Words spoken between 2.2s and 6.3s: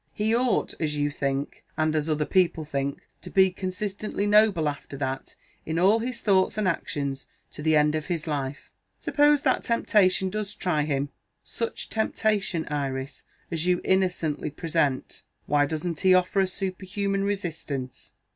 people think, to be consistently noble, after that, in all his